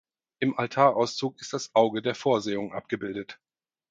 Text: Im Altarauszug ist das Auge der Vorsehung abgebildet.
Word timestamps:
Im 0.39 0.57
Altarauszug 0.57 1.39
ist 1.41 1.53
das 1.53 1.69
Auge 1.75 2.01
der 2.01 2.15
Vorsehung 2.15 2.73
abgebildet. 2.73 3.39